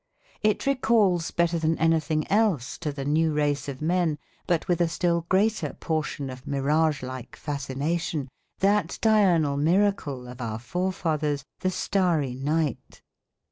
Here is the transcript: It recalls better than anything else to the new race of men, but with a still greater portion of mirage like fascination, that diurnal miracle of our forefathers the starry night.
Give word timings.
It 0.41 0.65
recalls 0.65 1.29
better 1.29 1.59
than 1.59 1.77
anything 1.77 2.27
else 2.31 2.79
to 2.79 2.91
the 2.91 3.05
new 3.05 3.33
race 3.33 3.69
of 3.69 3.83
men, 3.83 4.17
but 4.47 4.67
with 4.67 4.81
a 4.81 4.87
still 4.87 5.27
greater 5.29 5.73
portion 5.73 6.31
of 6.31 6.47
mirage 6.47 7.03
like 7.03 7.35
fascination, 7.35 8.27
that 8.61 8.97
diurnal 8.99 9.57
miracle 9.57 10.27
of 10.27 10.41
our 10.41 10.57
forefathers 10.57 11.43
the 11.59 11.69
starry 11.69 12.33
night. 12.33 13.03